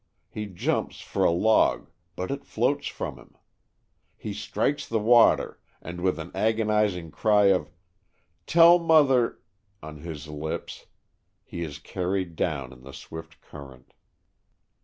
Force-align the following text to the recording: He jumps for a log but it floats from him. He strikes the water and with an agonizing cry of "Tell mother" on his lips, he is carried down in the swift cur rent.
He 0.31 0.47
jumps 0.47 0.99
for 1.01 1.23
a 1.23 1.29
log 1.29 1.91
but 2.15 2.31
it 2.31 2.43
floats 2.43 2.87
from 2.87 3.17
him. 3.19 3.37
He 4.17 4.33
strikes 4.33 4.87
the 4.87 4.97
water 4.97 5.59
and 5.79 6.01
with 6.01 6.17
an 6.17 6.31
agonizing 6.33 7.11
cry 7.11 7.49
of 7.51 7.69
"Tell 8.47 8.79
mother" 8.79 9.41
on 9.83 9.97
his 9.97 10.27
lips, 10.27 10.87
he 11.43 11.61
is 11.61 11.77
carried 11.77 12.35
down 12.35 12.73
in 12.73 12.81
the 12.81 12.93
swift 12.93 13.41
cur 13.41 13.69
rent. 13.73 13.93